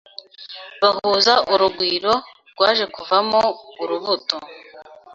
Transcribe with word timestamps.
bahuza 0.81 1.33
urugwiro 1.53 2.13
rwaje 2.51 2.85
kuvamo 2.95 3.41
urubuto 3.81 4.37